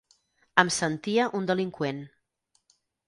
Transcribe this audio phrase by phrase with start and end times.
[0.61, 2.01] Em sentia un delinqüent.